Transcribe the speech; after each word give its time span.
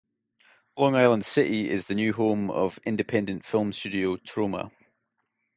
Long 0.77 0.95
Island 0.95 1.25
City 1.27 1.69
is 1.69 1.85
the 1.85 1.93
new 1.93 2.11
home 2.11 2.49
of 2.49 2.79
independent 2.85 3.45
film 3.45 3.71
studio 3.71 4.17
Troma. 4.17 4.71